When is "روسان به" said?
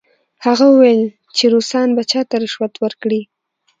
1.53-2.03